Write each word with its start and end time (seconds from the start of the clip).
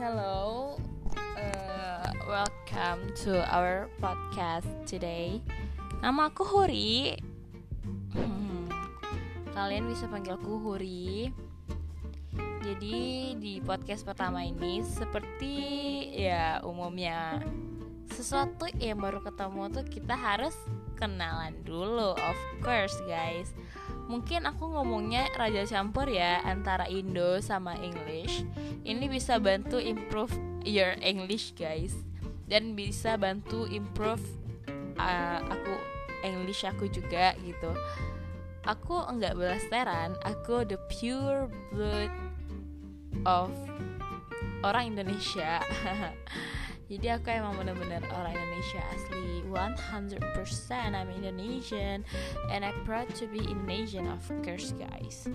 hello. 0.00 0.72
Uh, 1.36 2.08
welcome 2.24 3.12
to 3.12 3.44
our 3.52 3.92
podcast 4.00 4.64
today. 4.88 5.44
Nama 6.00 6.32
aku 6.32 6.40
Huri. 6.48 7.20
Hmm, 8.16 8.64
kalian 9.52 9.92
bisa 9.92 10.08
panggil 10.08 10.40
aku 10.40 10.56
Huri. 10.64 11.28
Jadi 12.64 13.36
di 13.36 13.60
podcast 13.60 14.00
pertama 14.00 14.40
ini 14.48 14.80
seperti 14.80 15.56
ya 16.16 16.64
umumnya 16.64 17.44
sesuatu 18.16 18.64
yang 18.80 18.96
baru 18.96 19.20
ketemu 19.20 19.76
tuh 19.76 19.84
kita 19.92 20.16
harus 20.16 20.56
kenalan 20.96 21.52
dulu, 21.68 22.16
of 22.16 22.38
course 22.64 22.96
guys 23.04 23.52
mungkin 24.06 24.46
aku 24.46 24.70
ngomongnya 24.70 25.26
raja 25.34 25.66
campur 25.66 26.06
ya 26.06 26.42
antara 26.46 26.86
Indo 26.86 27.38
sama 27.42 27.74
English. 27.78 28.46
Ini 28.86 29.06
bisa 29.10 29.38
bantu 29.42 29.82
improve 29.82 30.34
your 30.62 30.94
English 31.02 31.54
guys. 31.58 31.94
Dan 32.46 32.78
bisa 32.78 33.18
bantu 33.18 33.66
improve 33.66 34.22
uh, 34.98 35.40
aku 35.42 35.74
English 36.22 36.62
aku 36.62 36.86
juga 36.86 37.34
gitu. 37.42 37.74
Aku 38.66 38.98
enggak 39.06 39.38
belasteran 39.38 40.18
aku 40.26 40.66
the 40.66 40.78
pure 40.90 41.50
blood 41.70 42.10
of 43.26 43.50
orang 44.62 44.94
Indonesia 44.94 45.62
jadi 46.86 47.18
aku 47.18 47.34
emang 47.34 47.58
bener-bener 47.58 47.98
orang 48.14 48.30
Indonesia 48.30 48.78
asli 48.94 49.42
100% 49.50 50.22
I'm 50.94 51.10
Indonesian 51.10 52.06
and 52.54 52.62
I 52.62 52.70
proud 52.86 53.10
to 53.18 53.26
be 53.26 53.42
Indonesian 53.42 54.06
of 54.06 54.22
course 54.46 54.70
guys. 54.78 55.26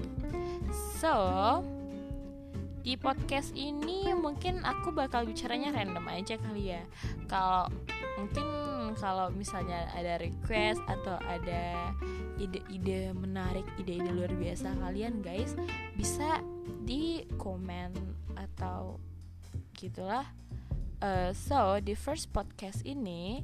So 0.99 1.13
di 2.81 2.95
podcast 2.97 3.53
ini 3.53 4.09
mungkin 4.15 4.63
aku 4.63 4.95
bakal 4.95 5.27
bicaranya 5.27 5.75
random 5.75 6.07
aja 6.07 6.39
kali 6.39 6.71
ya. 6.71 6.83
Kalau 7.27 7.67
mungkin 8.15 8.47
kalau 8.95 9.27
misalnya 9.35 9.91
ada 9.91 10.23
request 10.23 10.79
atau 10.87 11.19
ada 11.27 11.91
ide-ide 12.39 13.11
menarik 13.11 13.67
ide-ide 13.75 14.09
luar 14.11 14.31
biasa 14.33 14.71
kalian 14.81 15.21
guys 15.21 15.53
bisa 15.99 16.41
di 16.87 17.27
komen 17.37 17.93
atau 18.39 18.97
gitulah 19.77 20.25
uh, 21.01 21.29
so 21.33 21.81
di 21.81 21.97
first 21.97 22.29
podcast 22.31 22.85
ini 22.85 23.41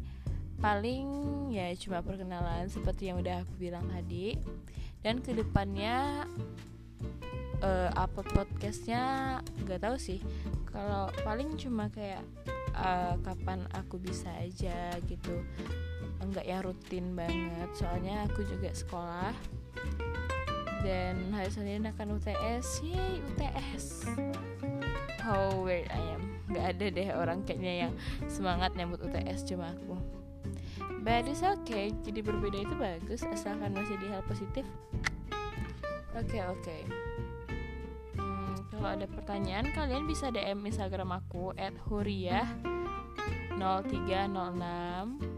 paling 0.58 1.06
ya 1.54 1.70
cuma 1.78 2.02
perkenalan 2.02 2.66
seperti 2.66 3.10
yang 3.10 3.22
udah 3.22 3.46
aku 3.46 3.54
bilang 3.58 3.86
tadi. 3.90 4.38
Dan 5.06 5.22
ke 5.22 5.34
depannya 5.34 6.26
uh, 7.62 7.90
upload 7.94 8.30
podcastnya 8.34 9.38
nggak 9.66 9.82
tahu 9.82 9.98
sih. 9.98 10.22
Kalau 10.74 11.10
paling 11.22 11.58
cuma 11.58 11.90
kayak 11.90 12.22
uh, 12.74 13.18
kapan 13.22 13.66
aku 13.78 14.02
bisa 14.02 14.30
aja 14.42 14.98
gitu. 15.06 15.42
Enggak 16.18 16.46
yang 16.50 16.66
rutin 16.66 17.14
banget 17.14 17.70
soalnya 17.78 18.26
aku 18.26 18.42
juga 18.46 18.74
sekolah. 18.74 19.34
Dan 20.82 21.34
hari 21.34 21.50
Senin 21.50 21.90
akan 21.90 22.22
UTS 22.22 22.86
yay 22.86 23.18
UTS 23.34 24.06
how 25.28 25.52
weird 25.60 25.92
I 25.92 26.00
am. 26.16 26.40
Nggak 26.48 26.66
ada 26.72 26.86
deh 26.88 27.08
orang 27.12 27.44
kayaknya 27.44 27.74
yang 27.88 27.94
semangat 28.32 28.72
nyambut 28.80 29.04
UTS 29.04 29.44
cuma 29.44 29.76
aku. 29.76 30.00
But 31.04 31.28
it's 31.28 31.44
okay 31.44 31.92
jadi 32.08 32.24
berbeda 32.24 32.64
itu 32.64 32.76
bagus 32.80 33.28
asalkan 33.28 33.76
masih 33.76 34.00
di 34.00 34.08
hal 34.08 34.24
positif. 34.24 34.64
Oke 36.16 36.40
okay, 36.40 36.42
oke 36.48 36.64
okay. 36.64 36.82
hmm, 38.16 38.56
kalau 38.72 38.96
ada 38.96 39.06
pertanyaan 39.06 39.68
kalian 39.76 40.08
bisa 40.08 40.32
DM 40.32 40.64
Instagram 40.64 41.20
aku 41.20 41.52
at 41.60 41.76
huriyah 41.92 42.48
0306 43.60 45.38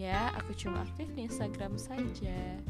ya 0.00 0.32
aku 0.36 0.52
cuma 0.56 0.84
aktif 0.84 1.08
di 1.12 1.28
Instagram 1.28 1.76
saja 1.80 2.60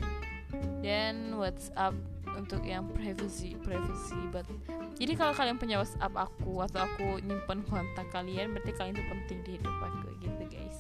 dan 0.81 1.37
WhatsApp 1.37 1.95
untuk 2.37 2.63
yang 2.63 2.87
privacy 2.95 3.59
privacy 3.61 4.17
but 4.31 4.47
jadi 5.01 5.17
kalau 5.17 5.33
kalian 5.33 5.57
punya 5.57 5.81
WhatsApp 5.81 6.13
aku 6.13 6.61
atau 6.61 6.85
aku 6.85 7.25
nyimpen 7.25 7.65
kontak 7.67 8.07
kalian 8.13 8.53
berarti 8.53 8.73
kalian 8.77 8.95
itu 8.97 9.05
penting 9.09 9.39
di 9.45 9.51
hidup 9.57 9.77
aku 9.81 10.09
gitu 10.21 10.45
guys. 10.53 10.77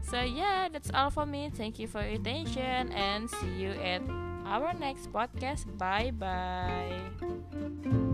So 0.00 0.24
yeah 0.24 0.72
that's 0.72 0.88
all 0.88 1.12
for 1.12 1.28
me. 1.28 1.52
Thank 1.52 1.76
you 1.76 1.84
for 1.84 2.00
your 2.00 2.16
attention 2.16 2.88
and 2.96 3.28
see 3.28 3.54
you 3.60 3.76
at 3.76 4.00
our 4.48 4.72
next 4.72 5.12
podcast. 5.12 5.68
Bye 5.76 6.16
bye 6.16 8.07